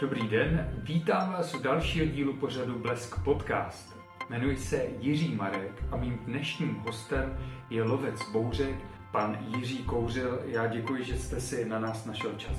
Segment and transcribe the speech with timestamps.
[0.00, 3.98] Dobrý den, vítám vás u dalšího dílu pořadu Blesk Podcast.
[4.28, 7.38] Jmenuji se Jiří Marek a mým dnešním hostem
[7.70, 8.76] je lovec bouřek,
[9.12, 10.40] pan Jiří Kouřil.
[10.44, 12.56] Já děkuji, že jste si na nás našel čas.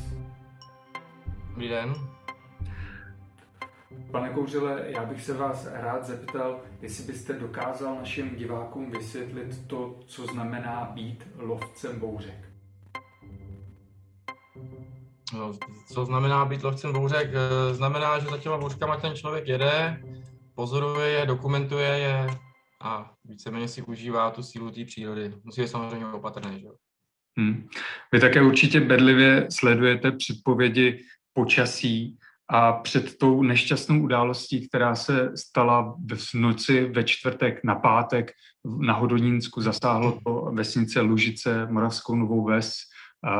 [1.49, 1.93] Dobrý den.
[4.11, 9.99] Pane Kouřile, já bych se vás rád zeptal, jestli byste dokázal našim divákům vysvětlit to,
[10.05, 12.48] co znamená být lovcem bouřek.
[15.33, 15.53] No,
[15.93, 17.29] co znamená být lovcem bouřek?
[17.33, 20.01] Eh, znamená, že za těma bouřkama ten člověk jede,
[20.55, 22.27] pozoruje je, dokumentuje je
[22.81, 25.33] a víceméně si užívá tu sílu té přírody.
[25.43, 26.73] Musí je samozřejmě opatrný, že jo?
[27.37, 27.67] Hmm.
[28.11, 31.03] Vy také určitě bedlivě sledujete předpovědi
[31.33, 32.17] počasí
[32.49, 38.31] a před tou nešťastnou událostí, která se stala v noci ve čtvrtek na pátek
[38.79, 42.73] na Hodonínsku, zasáhlo to vesnice Lužice, Moravskou Novou Ves,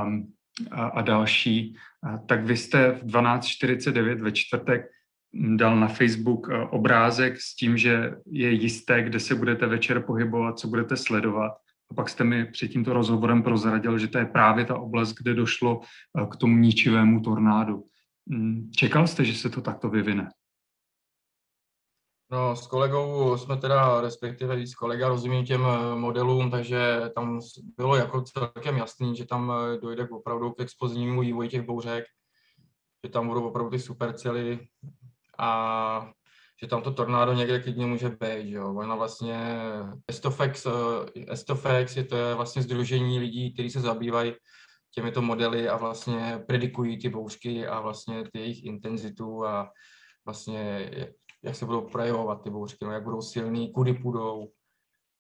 [0.03, 0.33] um,
[0.71, 4.85] a, a další, a, tak vy jste v 12.49 ve čtvrtek
[5.33, 10.59] dal na Facebook e, obrázek s tím, že je jisté, kde se budete večer pohybovat,
[10.59, 11.51] co budete sledovat.
[11.91, 15.33] A pak jste mi před tímto rozhovorem prozradil, že to je právě ta oblast, kde
[15.33, 17.83] došlo e, k tomu ničivému tornádu.
[18.25, 20.29] Mm, čekal jste, že se to takto vyvine?
[22.31, 27.39] No, s kolegou jsme teda, respektive víc kolega rozumí těm eh, modelům, takže tam
[27.77, 32.05] bylo jako celkem jasný, že tam eh, dojde k opravdu k explozivnímu vývoji těch bouřek,
[33.05, 34.59] že tam budou opravdu ty supercely
[35.37, 36.11] a
[36.61, 38.75] že tam to tornádo někde klidně může být, jo.
[38.75, 39.59] Ona vlastně
[40.07, 40.71] Estofex, eh,
[41.31, 44.33] Estofex je to je vlastně združení lidí, kteří se zabývají
[44.91, 49.71] těmito modely a vlastně predikují ty bouřky a vlastně ty jejich intenzitu a
[50.25, 50.91] vlastně
[51.43, 54.51] jak se budou projevovat ty bouřky, no, jak budou silný, kudy půjdou.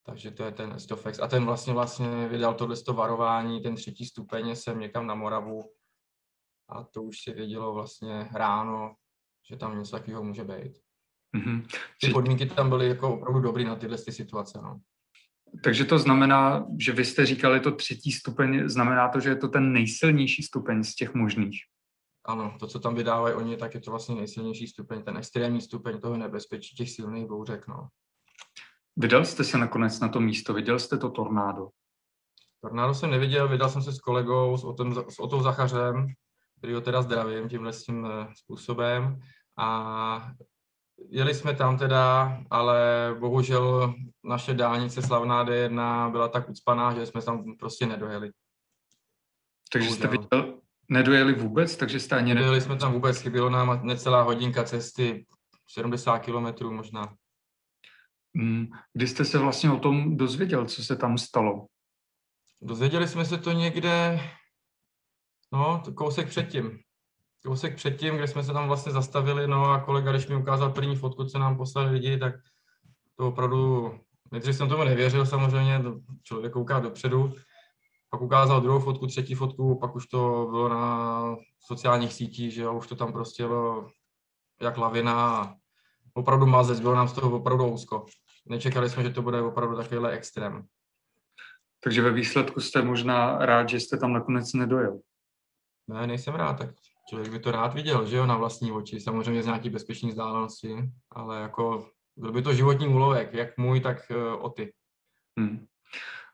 [0.05, 1.19] Takže to je ten Estofex.
[1.19, 5.63] A ten vlastně vlastně vydal tohle varování, ten třetí stupeň jsem někam na Moravu
[6.69, 8.95] a to už se vědělo vlastně ráno,
[9.49, 10.79] že tam něco takového může být.
[11.37, 11.65] Mm-hmm.
[12.01, 14.59] Ty podmínky tam byly jako opravdu dobrý na tyhle ty situace.
[14.63, 14.79] No.
[15.63, 19.47] Takže to znamená, že vy jste říkali to třetí stupeň, znamená to, že je to
[19.47, 21.61] ten nejsilnější stupeň z těch možných?
[22.29, 25.99] Ano, to, co tam vydávají oni, tak je to vlastně nejsilnější stupeň, ten extrémní stupeň
[25.99, 27.67] toho nebezpečí těch silných bouřek.
[27.67, 27.87] No.
[28.97, 31.67] Vydal jste se nakonec na to místo, viděl jste to tornádo?
[32.61, 36.07] Tornádo jsem neviděl, vydal jsem se s kolegou, s Otou, s Otou Zachařem,
[36.57, 39.19] který ho teda zdravím tímhle s tím eh, způsobem.
[39.57, 40.31] A
[41.09, 42.79] jeli jsme tam teda, ale
[43.19, 48.31] bohužel naše dálnice slavná D1 byla tak ucpaná, že jsme tam prostě nedojeli.
[49.71, 50.07] Takže bohužel.
[50.09, 50.59] jste viděl,
[50.89, 52.33] Nedojeli vůbec, takže jste ani...
[52.33, 55.25] Nedojeli jsme tam vůbec, chybělo nám necelá hodinka cesty,
[55.67, 57.15] 70 kilometrů možná.
[58.35, 58.67] Hmm.
[58.93, 61.65] Kdy jste se vlastně o tom dozvěděl, co se tam stalo?
[62.61, 64.19] Dozvěděli jsme se to někde,
[65.53, 66.79] no, kousek předtím.
[67.45, 70.95] Kousek předtím, kde jsme se tam vlastně zastavili, no a kolega, když mi ukázal první
[70.95, 72.35] fotku, co nám poslali lidi, tak
[73.15, 73.91] to opravdu,
[74.31, 75.81] nejdřív jsem tomu nevěřil samozřejmě,
[76.23, 77.33] člověk kouká dopředu,
[78.09, 82.73] pak ukázal druhou fotku, třetí fotku, pak už to bylo na sociálních sítích, že jo,
[82.73, 83.89] už to tam prostě bylo
[84.61, 85.53] jak lavina
[86.13, 88.05] opravdu mazec, bylo nám z toho opravdu úzko.
[88.45, 90.65] Nečekali jsme, že to bude opravdu takovýhle extrém.
[91.83, 94.99] Takže ve výsledku jste možná rád, že jste tam nakonec nedojel.
[95.87, 96.69] Ne, nejsem rád, tak
[97.09, 100.75] člověk by to rád viděl, že jo, na vlastní oči, samozřejmě z nějaký bezpečný vzdálenosti,
[101.11, 104.73] ale jako byl by to životní úlovek, jak můj, tak uh, o ty.
[105.39, 105.65] Hmm.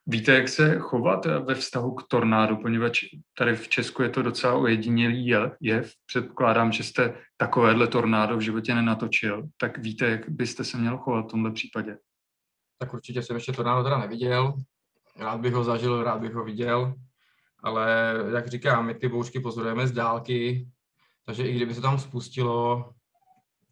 [0.08, 3.06] Víte, jak se chovat ve vztahu k tornádu, poněvadž
[3.38, 5.94] tady v Česku je to docela ojedinělý jev.
[6.06, 9.44] Předpokládám, že jste takovéhle tornádo v životě nenatočil.
[9.58, 11.98] Tak víte, jak byste se měl chovat v tomhle případě?
[12.78, 14.54] Tak určitě jsem ještě tornádo teda neviděl.
[15.20, 16.94] Rád bych ho zažil, rád bych ho viděl.
[17.64, 20.68] Ale jak říkám, my ty bouřky pozorujeme z dálky,
[21.26, 22.94] takže i kdyby se tam spustilo,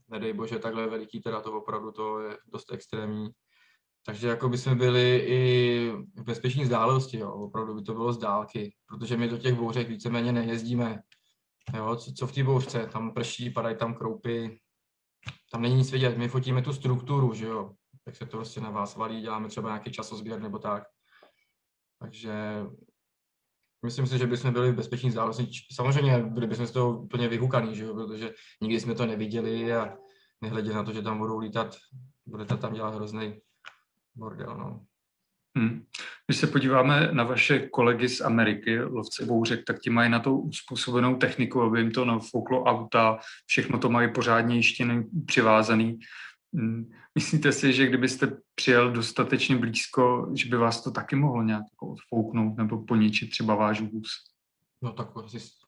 [0.10, 3.29] nedej bože, takhle veliký, teda to opravdu to je dost extrémní,
[4.05, 7.32] takže jako by jsme byli i v bezpečné vzdálenosti, jo.
[7.32, 11.00] opravdu by to bylo z dálky, protože my do těch bouřek víceméně nejezdíme.
[11.76, 11.96] Jo.
[11.96, 14.59] Co, co v té bouřce, tam prší, padají tam kroupy,
[15.52, 17.72] tam není nic vidět, my fotíme tu strukturu, že jo,
[18.05, 20.84] tak se to prostě na vás valí, děláme třeba nějaký časozběr nebo tak.
[22.00, 22.34] Takže
[23.85, 25.52] myslím si, že bychom byli v bezpečné vzdálenosti.
[25.72, 29.97] Samozřejmě byli bychom z toho úplně vyhukaný, že jo, protože nikdy jsme to neviděli a
[30.41, 31.76] nehledě na to, že tam budou lítat,
[32.26, 33.41] budete tam dělat hrozný
[34.16, 34.86] bordel, no.
[35.58, 35.86] Hmm.
[36.28, 40.36] Když se podíváme na vaše kolegy z Ameriky, lovce bouřek, tak ti mají na to
[40.36, 44.86] uspůsobenou techniku, aby jim to nafouklo auta, všechno to mají pořádně ještě
[45.26, 46.00] přivázaný.
[46.54, 46.92] Hmm.
[47.16, 51.88] Myslíte si, že kdybyste přijel dostatečně blízko, že by vás to taky mohlo nějak jako
[51.88, 54.10] odfouknout nebo poničit třeba váš vůz?
[54.82, 55.08] No tak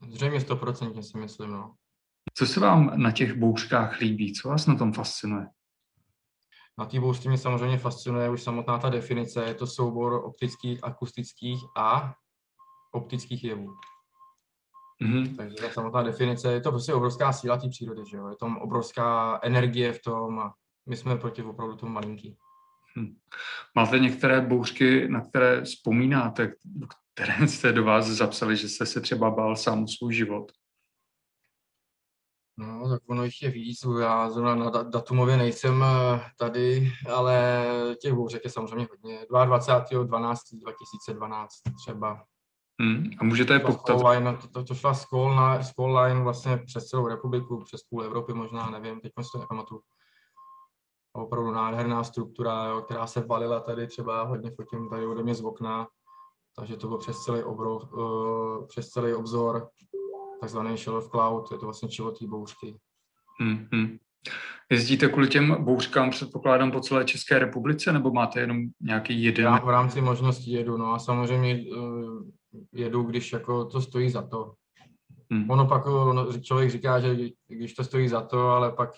[0.10, 1.74] zřejmě stoprocentně si myslím, no.
[2.34, 4.34] Co se vám na těch bouřkách líbí?
[4.34, 5.48] Co vás na tom fascinuje?
[6.77, 9.45] Na té bouřce mě samozřejmě fascinuje už samotná ta definice.
[9.45, 12.16] Je to soubor optických, akustických a
[12.92, 13.74] optických jevů.
[15.04, 15.36] Mm-hmm.
[15.36, 18.27] Takže ta samotná definice, je to prostě obrovská síla té přírody, že jo?
[18.27, 20.54] je tam obrovská energie v tom a
[20.89, 22.38] my jsme proti opravdu tomu malinký.
[23.00, 23.16] Hm.
[23.75, 26.54] Máte některé bouřky, na které vzpomínáte,
[27.13, 30.51] které jste do vás zapsali, že jste se třeba bál sám svůj život?
[32.57, 37.66] No, tak ono jich je víc, já zrovna na datumově nejsem eh, tady, ale
[38.02, 39.25] těch bouřek je samozřejmě hodně.
[39.30, 41.48] 22.12.2012
[41.84, 42.24] třeba.
[42.81, 43.10] Hmm.
[43.19, 44.02] A můžete je poptat?
[44.10, 48.69] Line, to, to, šla Skull, Skull Line vlastně přes celou republiku, přes půl Evropy možná,
[48.69, 49.81] nevím, teď si to nepamatuju.
[51.13, 55.42] Opravdu nádherná struktura, jo, která se valila tady třeba, hodně fotím tady ode mě z
[55.42, 55.88] okna,
[56.56, 59.69] takže to bylo přes celý, obrov, uh, přes celý obzor,
[60.40, 62.76] takzvaný Shell of Cloud, je to vlastně čilotý bouřky.
[63.40, 63.98] Hmm, hmm.
[64.72, 69.46] Jezdíte kvůli těm bouřkám, předpokládám, po celé České republice, nebo máte jenom nějaký jeden?
[69.46, 72.24] Já v rámci možností jedu, no a samozřejmě uh,
[72.74, 74.54] jedu, když jako to stojí za to.
[75.32, 75.50] Hmm.
[75.50, 77.18] Ono pak ono, člověk říká, že
[77.48, 78.90] když to stojí za to, ale pak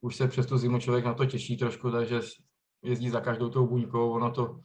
[0.00, 2.20] už se přes tu zimu člověk na to těší trošku, takže
[2.82, 4.60] jezdí za každou tou buňkou, ono to,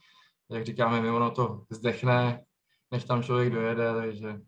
[0.51, 2.43] jak říkáme my, ono to zdechne,
[2.91, 4.39] než tam člověk dojede, takže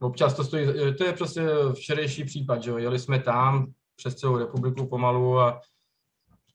[0.00, 0.66] občas to stojí,
[0.98, 1.42] to je prostě
[1.74, 5.60] včerejší případ, že jo, jeli jsme tam přes celou republiku pomalu a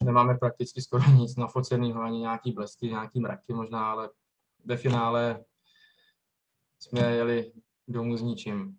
[0.03, 4.09] nemáme prakticky skoro nic nafoceného, ani nějaký blesky, nějaký mraky možná, ale
[4.65, 5.43] ve finále
[6.79, 7.51] jsme jeli
[7.87, 8.77] domů s ničím.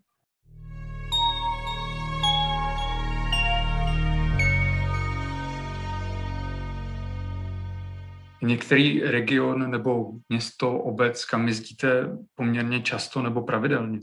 [8.43, 14.01] Některý region nebo město, obec, kam jezdíte poměrně často nebo pravidelně?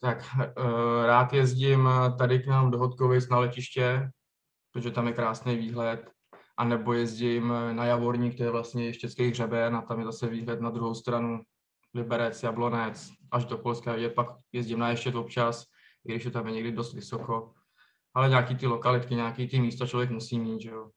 [0.00, 4.10] Tak uh, rád jezdím tady k nám do Hodkovic na letiště,
[4.72, 6.10] protože tam je krásný výhled.
[6.56, 10.26] A nebo jezdím na Javorník, to je vlastně ještě český hřeben a tam je zase
[10.26, 11.40] výhled na druhou stranu
[11.94, 13.94] Liberec, Jablonec, až do Polska.
[13.94, 15.64] Je pak jezdím na ještě občas,
[16.04, 17.52] i když je tam je někdy dost vysoko.
[18.14, 20.90] Ale nějaký ty lokalitky, nějaký ty místa člověk musí mít, že jo.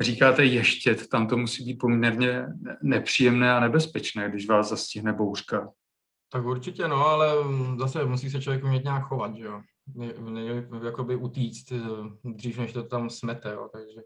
[0.00, 2.46] Říkáte ještět, tam to musí být poměrně
[2.82, 5.68] nepříjemné a nebezpečné, když vás zastihne bouřka.
[6.32, 7.34] Tak určitě no, ale
[7.78, 9.62] zase musí se člověk umět nějak chovat, že jo.
[10.30, 11.80] Nejde jakoby utíct eh,
[12.24, 14.00] dřív, než to tam smete, jo, takže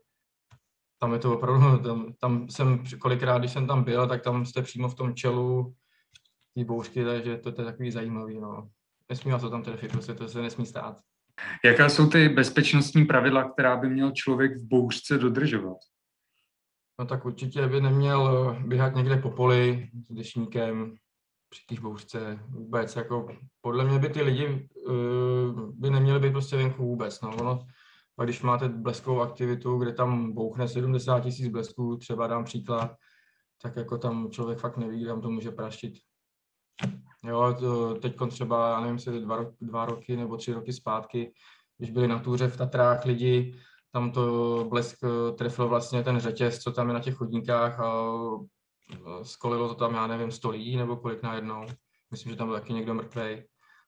[1.00, 4.62] tam je to opravdu, tam, tam jsem kolikrát, když jsem tam byl, tak tam jste
[4.62, 5.74] přímo v tom čelu
[6.54, 8.68] té bouřky, takže to, to je takový zajímavý, no.
[9.10, 11.00] Nesmí vás to tam trefit, prostě to se nesmí stát.
[11.64, 15.76] Jaká jsou ty bezpečnostní pravidla, která by měl člověk v bouřce dodržovat?
[16.98, 20.96] No tak určitě by neměl běhat někde po poli s dešníkem
[21.54, 22.96] při té bouřce vůbec.
[22.96, 23.28] Jako,
[23.60, 27.20] podle mě by ty lidi uh, by neměli být prostě venku vůbec.
[27.20, 27.36] No.
[27.36, 27.66] Ono,
[28.18, 32.94] a když máte bleskovou aktivitu, kde tam bouchne 70 tisíc blesků, třeba dám příklad,
[33.62, 35.94] tak jako tam člověk fakt neví, kde tam to může praštit.
[37.24, 37.56] Jo,
[38.02, 41.32] teď třeba, já nevím, jestli dva, dva roky nebo tři roky zpátky,
[41.78, 43.54] když byli na túře v Tatrách lidi,
[43.92, 48.10] tam to blesk eh, trefil vlastně ten řetěz, co tam je na těch chodníkách a
[49.22, 51.66] skolilo to tam, já nevím, stolí nebo kolik najednou.
[52.10, 53.42] Myslím, že tam byl taky někdo mrtvý.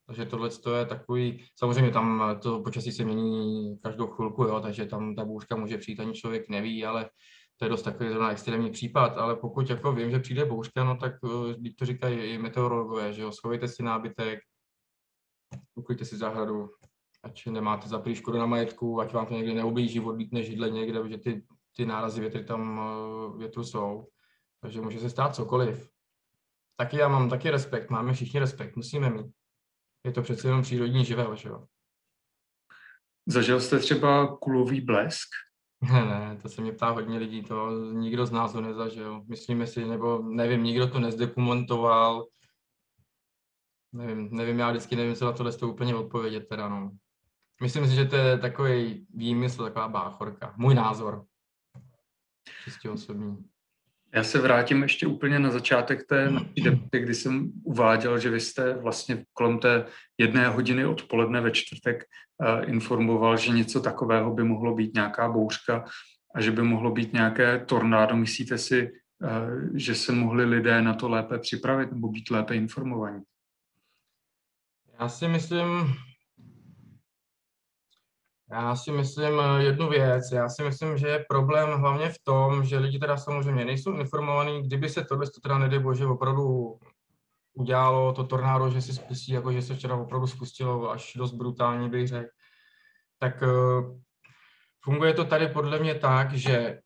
[0.06, 5.14] Takže tohle je takový, samozřejmě tam to počasí se mění každou chvilku, jo, takže tam
[5.14, 7.10] ta bouřka může přijít, ani člověk neví, ale
[7.56, 10.96] to je dost takový zrovna extrémní případ, ale pokud jako vím, že přijde bouřka, no
[10.96, 11.12] tak
[11.58, 14.38] když to říkají i meteorologové, že jo, schovejte si nábytek,
[15.74, 16.68] uklidte si zahradu,
[17.22, 21.18] ať nemáte za škodu na majetku, ať vám to někdy neublíží, odlítne židle někde, protože
[21.18, 21.42] ty,
[21.76, 24.06] ty nárazy větry tam eh, větru jsou.
[24.66, 25.90] Takže může se stát cokoliv.
[26.76, 29.26] Taky já mám taky respekt, máme všichni respekt, musíme mít.
[30.04, 31.66] Je to přece jenom přírodní živel, že jo.
[33.26, 35.28] Zažil jste třeba kulový blesk?
[35.80, 39.24] Ne, ne, to se mě ptá hodně lidí, to nikdo z nás to nezažil.
[39.24, 42.26] Myslíme si, nebo nevím, nikdo to nezdokumentoval.
[43.92, 46.90] Nevím, nevím, já vždycky nevím, co na tohle to úplně odpovědět teda, no.
[47.62, 50.54] Myslím si, že to je takový výmysl, taková báchorka.
[50.56, 51.26] Můj názor.
[52.64, 53.55] Čistě osobní.
[54.16, 56.32] Já se vrátím ještě úplně na začátek té
[56.62, 59.84] debaty, kdy jsem uváděl, že vy jste vlastně kolem té
[60.18, 65.84] jedné hodiny odpoledne ve čtvrtek uh, informoval, že něco takového by mohlo být nějaká bouřka
[66.34, 68.16] a že by mohlo být nějaké tornádo.
[68.16, 68.90] Myslíte si,
[69.22, 69.28] uh,
[69.74, 73.22] že se mohli lidé na to lépe připravit nebo být lépe informovaní?
[75.00, 75.94] Já si myslím,
[78.50, 80.32] já si myslím eh, jednu věc.
[80.32, 84.62] Já si myslím, že je problém hlavně v tom, že lidi teda samozřejmě nejsou informovaní,
[84.62, 86.78] kdyby se tohle to teda nedej bože opravdu
[87.54, 91.90] udělalo to tornádo, že si spustí, jako že se včera opravdu spustilo až dost brutální,
[91.90, 92.30] bych řekl,
[93.18, 93.98] tak uh,
[94.84, 96.80] funguje to tady podle mě tak, že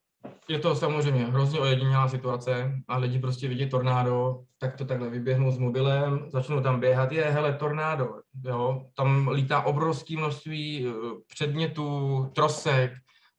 [0.51, 5.51] je to samozřejmě hrozně ojedinělá situace a lidi prostě vidí tornádo, tak to takhle vyběhnou
[5.51, 8.09] s mobilem, začnou tam běhat, je, hele, tornádo,
[8.45, 10.91] jo, tam lítá obrovské množství eh,
[11.27, 12.91] předmětů, trosek,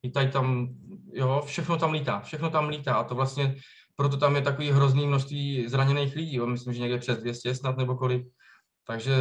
[0.05, 0.69] lítají tam,
[1.13, 3.57] jo, všechno tam lítá, všechno tam lítá a to vlastně,
[3.97, 7.77] proto tam je takový hrozný množství zraněných lidí, jo, myslím, že někde přes 200 snad
[7.77, 8.27] nebo kolik,
[8.87, 9.13] takže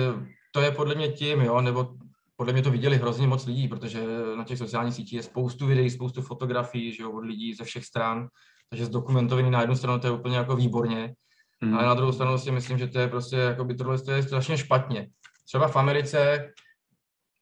[0.51, 1.93] to je podle mě tím, jo, nebo
[2.41, 4.03] podle mě to viděli hrozně moc lidí, protože
[4.38, 7.86] na těch sociálních sítích je spoustu videí, spoustu fotografií že jo, od lidí ze všech
[7.86, 8.27] stran,
[8.69, 11.13] takže zdokumentovaný na jednu stranu to je úplně jako výborně,
[11.62, 11.74] hmm.
[11.74, 14.57] ale na druhou stranu si myslím, že to je prostě, jako by tohle je strašně
[14.57, 15.07] špatně.
[15.45, 16.50] Třeba v Americe,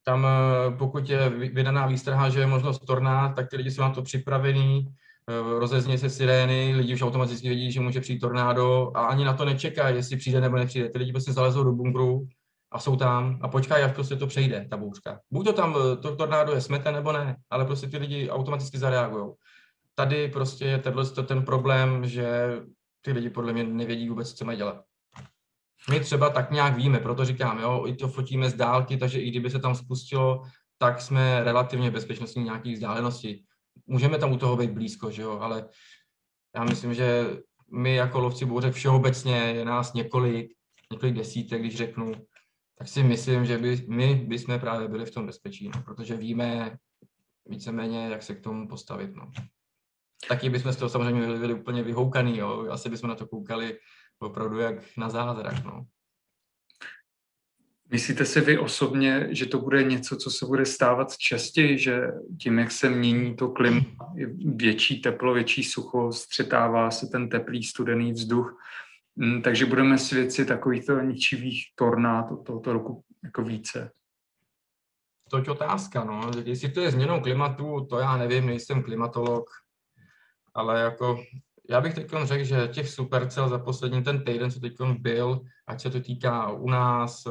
[0.05, 3.89] tam eh, pokud je vydaná výstraha, že je možnost tornád, tak ty lidi jsou na
[3.89, 4.87] to připravený,
[5.29, 9.33] eh, rozezní se sirény, lidi už automaticky vědí, že může přijít tornádo a ani na
[9.33, 10.89] to nečekají, jestli přijde nebo nepřijde.
[10.89, 12.27] Ty lidi prostě zalezou do bunkru
[12.71, 15.19] a jsou tam a počkají, až prostě to přejde, ta bouřka.
[15.31, 19.33] Buď to tam, to tornádo je smete nebo ne, ale prostě ty lidi automaticky zareagují.
[19.95, 22.59] Tady prostě je tenhle ten problém, že
[23.01, 24.83] ty lidi podle mě nevědí vůbec, co mají dělat.
[25.89, 29.29] My třeba tak nějak víme, proto říkám, jo, i to fotíme z dálky, takže i
[29.29, 30.43] kdyby se tam spustilo,
[30.77, 33.43] tak jsme relativně bezpečnostní nějakých vzdálenosti.
[33.87, 35.69] Můžeme tam u toho být blízko, že jo, ale
[36.55, 37.25] já myslím, že
[37.71, 40.51] my jako lovci bouřek všeobecně je nás několik,
[40.91, 42.11] několik desítek, když řeknu,
[42.79, 46.77] tak si myslím, že by, my bychom právě byli v tom bezpečí, no, protože víme
[47.45, 49.15] víceméně, jak se k tomu postavit.
[49.15, 49.31] No.
[50.27, 52.67] Taky bychom z toho samozřejmě byli, byli úplně vyhoukaný, jo.
[52.71, 53.79] asi bychom na to koukali
[54.19, 55.65] opravdu jak na zázrak.
[55.65, 55.85] No.
[57.91, 62.01] Myslíte si vy osobně, že to bude něco, co se bude stávat častěji, že
[62.41, 64.13] tím, jak se mění to klima,
[64.55, 68.57] větší teplo, větší sucho, střetává se ten teplý, studený vzduch,
[69.43, 73.91] takže budeme svědci takovýchto ničivých tornád od tohoto roku jako více.
[75.29, 76.31] To je otázka, no.
[76.43, 79.49] Jestli to je změnou klimatu, to já nevím, nejsem klimatolog,
[80.53, 81.23] ale jako
[81.69, 85.81] já bych teď řekl, že těch supercel za poslední ten týden, co teď byl, ať
[85.81, 87.23] se to týká u nás,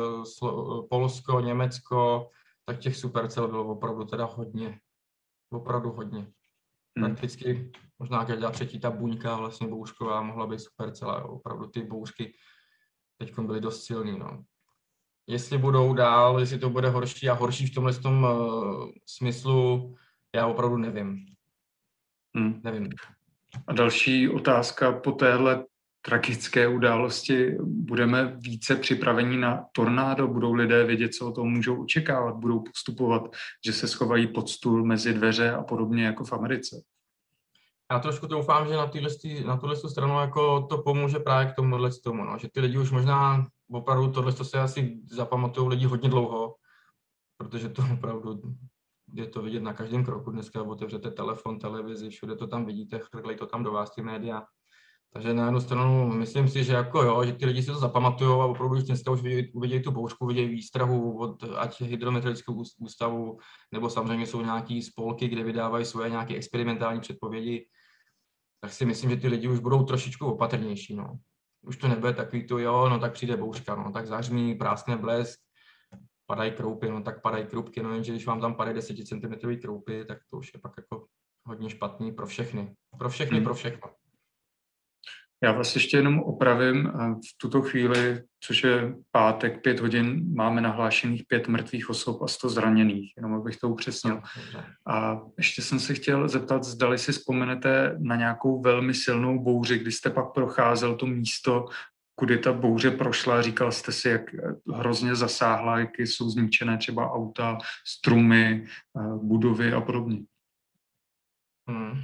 [0.91, 2.29] Polsko, Německo,
[2.65, 4.81] tak těch supercel bylo opravdu teda hodně.
[5.51, 6.19] Opravdu hodně.
[6.19, 7.07] Hmm.
[7.07, 11.25] Prakticky možná každá třetí ta buňka vlastně bouřková mohla být super celá.
[11.25, 12.35] Opravdu ty bouřky
[13.19, 14.19] teď byly dost silný.
[14.19, 14.45] No.
[15.27, 19.95] Jestli budou dál, jestli to bude horší a horší v tomhle tom, uh, smyslu,
[20.35, 21.27] já opravdu nevím.
[22.37, 22.61] Hmm.
[22.65, 22.89] Nevím.
[23.67, 25.65] A další otázka po téhle
[26.01, 27.57] tragické události.
[27.63, 30.29] Budeme více připraveni na tornádo?
[30.29, 32.37] Budou lidé vědět, co o tom můžou očekávat?
[32.37, 33.23] Budou postupovat,
[33.67, 36.77] že se schovají pod stůl mezi dveře a podobně jako v Americe?
[37.93, 39.11] Já trošku doufám, že na, tyhle,
[39.47, 42.39] na tuhle stranu jako to pomůže právě k tomuhle tomu, no.
[42.39, 46.55] že ty lidi už možná opravdu tohle se asi zapamatují lidi hodně dlouho,
[47.37, 48.41] protože to opravdu
[49.15, 50.31] je to vidět na každém kroku.
[50.31, 54.43] Dneska otevřete telefon, televizi, všude to tam vidíte, chrklej to tam do vás ty média.
[55.13, 58.31] Takže na jednu stranu myslím si, že jako jo, že ty lidi si to zapamatují
[58.31, 63.39] a opravdu už dneska už vidějí, uvidějí tu bouřku, vidějí výstrahu od ať hydrometrického ústavu,
[63.73, 67.67] nebo samozřejmě jsou nějaký spolky, kde vydávají svoje nějaké experimentální předpovědi,
[68.61, 70.97] tak si myslím, že ty lidi už budou trošičku opatrnější.
[70.97, 71.19] No.
[71.63, 75.41] Už to nebude takový to, jo, no tak přijde bouřka, no tak zahřmí, práskne blesk,
[76.27, 80.05] padají kroupy, no tak padají kroupky, no jenže když vám tam padají 10 cm kroupy,
[80.05, 81.07] tak to už je pak jako
[81.47, 82.75] hodně špatný pro všechny.
[82.99, 83.45] Pro všechny, hmm.
[83.45, 83.91] pro všechno.
[85.43, 86.93] Já vás ještě jenom opravím.
[87.17, 92.49] V tuto chvíli, což je pátek, pět hodin, máme nahlášených pět mrtvých osob a sto
[92.49, 94.23] zraněných, jenom abych to upřesnil.
[94.87, 99.93] A ještě jsem se chtěl zeptat, zdali si vzpomenete na nějakou velmi silnou bouři, kdy
[99.93, 101.67] jste pak procházel to místo,
[102.15, 104.23] kudy ta bouře prošla, říkal jste si, jak
[104.75, 108.67] hrozně zasáhla, jak jsou zničené třeba auta, strumy,
[109.23, 110.19] budovy a podobně.
[111.69, 112.01] Hmm.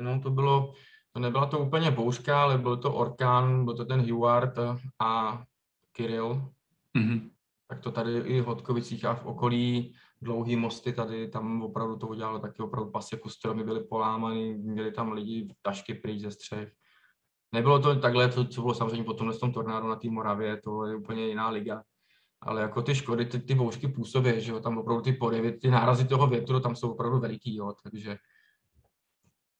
[0.00, 0.74] No, to bylo
[1.14, 4.58] to nebyla to úplně bouřka, ale byl to orkán, byl to ten Heward
[4.98, 5.42] a
[5.92, 6.52] Kirill.
[6.98, 7.30] Mm-hmm.
[7.68, 12.06] Tak to tady i v Hodkovicích a v okolí, dlouhý mosty tady, tam opravdu to
[12.06, 16.72] udělalo taky opravdu paseku, stromy byly polámaný, měli tam lidi tašky pryč ze střech.
[17.52, 20.86] Nebylo to takhle, to, co bylo samozřejmě potom v tom tornádu na té Moravě, to
[20.86, 21.82] je úplně jiná liga.
[22.40, 25.70] Ale jako ty škody, ty, ty bouřky působí, že jo, tam opravdu ty porivy, ty
[25.70, 28.18] nárazy toho větru tam jsou opravdu veliký, jo, takže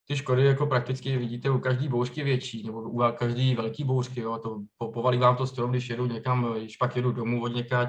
[0.04, 4.38] ty škody jako prakticky vidíte u každé bouřky větší, nebo u každé velké bouřky, jo,
[4.38, 4.60] to
[4.92, 7.88] povalí vám to strom, když jedu někam, když pak jedu domů od někať,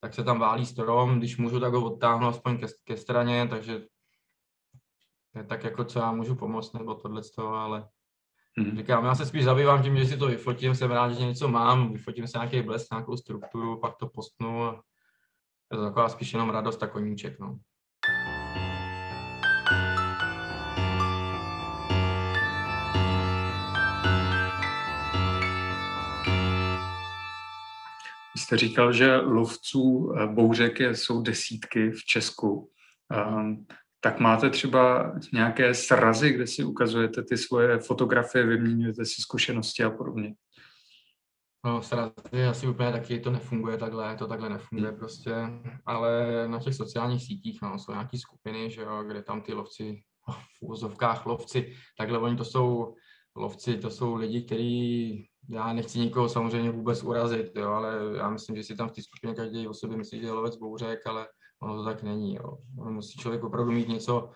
[0.00, 3.82] tak se tam válí strom, když můžu, tak ho odtáhnu aspoň ke, ke straně, takže
[5.36, 7.88] je tak jako co já můžu pomoct, nebo tohle ale
[8.58, 8.76] hmm.
[8.76, 11.92] říkám, já se spíš zabývám tím, že si to vyfotím, jsem rád, že něco mám,
[11.92, 14.82] vyfotím se nějaký blesk, nějakou strukturu, pak to postnu a
[15.72, 17.38] je to taková spíš jenom radost a koníček.
[17.38, 17.58] No.
[28.46, 32.70] Jste říkal, že lovců eh, bouřek jsou desítky v Česku.
[33.38, 33.66] Um,
[34.00, 39.90] tak máte třeba nějaké srazy, kde si ukazujete ty svoje fotografie, vyměňujete si zkušenosti a
[39.90, 40.34] podobně?
[41.64, 45.34] No, srazy asi úplně taky to nefunguje takhle, to takhle nefunguje prostě,
[45.86, 46.10] ale
[46.48, 50.02] na těch sociálních sítích no, jsou nějaké skupiny, že jo, kde tam ty lovci,
[50.58, 52.94] v úvozovkách lovci, takhle oni to jsou
[53.36, 58.56] lovci, to jsou lidi, kteří já nechci nikoho samozřejmě vůbec urazit, jo, ale já myslím,
[58.56, 61.26] že si tam v té skupině každý o sobě myslí, že je lovec bouřek, ale
[61.62, 62.34] ono to tak není.
[62.34, 62.58] Jo.
[62.78, 64.30] Ono musí člověk opravdu mít něco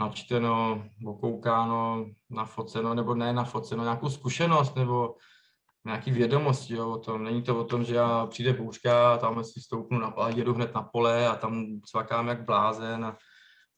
[0.00, 5.14] načteno, okoukáno, nafoceno, nebo ne nafoceno, nějakou zkušenost, nebo
[5.86, 7.24] nějaký vědomosti jo, o tom.
[7.24, 10.74] Není to o tom, že já přijde bouřka, tam si stoupnu na pole, jedu hned
[10.74, 13.16] na pole a tam cvakám jak blázen a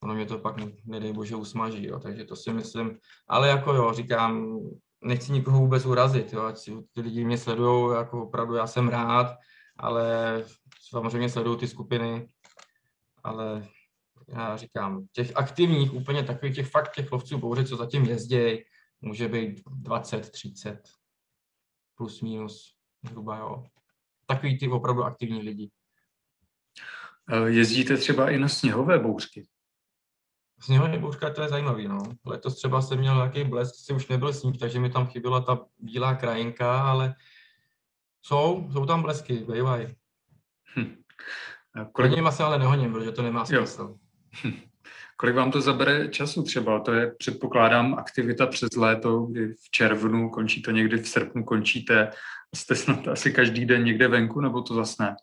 [0.02, 2.00] ono mě to pak, nedej bože, usmaží, jo.
[2.00, 4.60] takže to si myslím, ale jako jo, říkám,
[5.06, 9.36] nechci nikoho vůbec urazit, jo, ať ty lidi mě sledují, jako opravdu já jsem rád,
[9.76, 10.44] ale
[10.80, 12.28] samozřejmě sledují ty skupiny,
[13.24, 13.68] ale
[14.28, 18.64] já říkám, těch aktivních, úplně takových těch fakt těch lovců bouře, co zatím jezdí,
[19.00, 20.88] může být 20, 30,
[21.94, 22.76] plus minus,
[23.08, 23.64] zhruba jo.
[24.26, 25.70] Takový ty opravdu aktivní lidi.
[27.46, 29.48] Jezdíte třeba i na sněhové bouřky?
[30.60, 31.98] Sněhová bouřka, to je zajímavý, no.
[32.24, 35.58] Letos třeba jsem měl nějaký blesk, si už nebyl sníh, takže mi tam chyběla ta
[35.78, 37.14] bílá krajinka, ale
[38.22, 39.86] jsou, jsou tam blesky, bývají.
[40.76, 40.94] Hm.
[41.92, 42.12] Kolik...
[42.30, 43.96] Se ale nehoním, protože to nemá smysl.
[44.44, 44.52] Hm.
[45.16, 46.80] Kolik vám to zabere času třeba?
[46.80, 52.10] To je, předpokládám, aktivita přes léto, kdy v červnu končí to někdy v srpnu končíte.
[52.54, 55.16] Jste snad asi každý den někde venku, nebo to zase ne?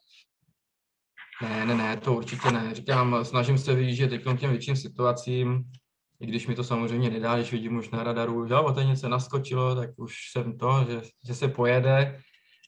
[1.41, 2.75] Ne, ne, ne, to určitě ne.
[2.75, 5.63] Říkám, snažím se vyjíždět k těm větším situacím,
[6.19, 9.75] i když mi to samozřejmě nedá, když vidím už na radaru, že o něco naskočilo,
[9.75, 12.19] tak už jsem to, že, že se pojede.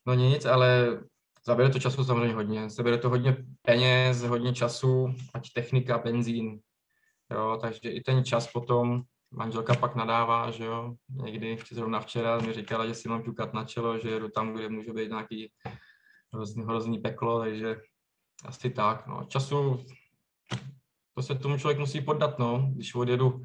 [0.08, 1.00] No nic, ale
[1.46, 2.70] zabere to času samozřejmě hodně.
[2.70, 6.60] Zabere to hodně peněz, hodně času, ať technika, benzín.
[7.32, 9.02] Jo, takže i ten čas potom,
[9.32, 13.64] manželka pak nadává, že jo, někdy, zrovna včera mi říkala, že si mám ťukat na
[13.64, 15.52] čelo, že jedu tam, kde může být nějaký
[16.34, 17.76] hrozný, hrozný peklo, takže
[18.46, 19.26] asi tak, no.
[19.26, 19.86] Času,
[21.16, 22.72] to se tomu člověk musí poddat, no.
[22.76, 23.44] Když odjedu,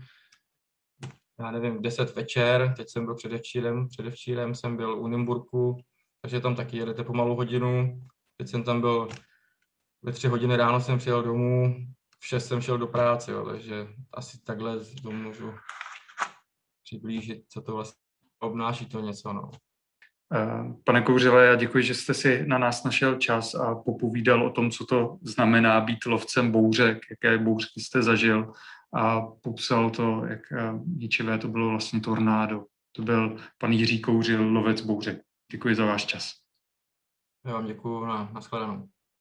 [1.41, 5.85] já nevím, 10 večer, teď jsem byl předevčírem, předevčírem jsem byl u Nymburku,
[6.21, 8.03] takže tam taky jedete pomalu hodinu.
[8.37, 9.09] Teď jsem tam byl
[10.03, 11.77] ve tři hodiny ráno jsem přijel domů,
[12.19, 15.55] v šest jsem šel do práce, jo, takže asi takhle to můžu
[16.85, 18.01] přiblížit, co to vlastně
[18.39, 19.51] obnáší to něco, no.
[20.35, 24.51] Eh, pane Kouřile, já děkuji, že jste si na nás našel čas a popovídal o
[24.51, 28.53] tom, co to znamená být lovcem bouřek, jaké bouřky jste zažil
[28.95, 32.65] a popsal to, jak eh, ničivé to bylo vlastně tornádo.
[32.93, 35.21] To byl pan Jiří Kouřil, lovec bouřek.
[35.53, 36.33] Děkuji za váš čas.
[37.47, 38.89] Já vám děkuji, na, na shledanou.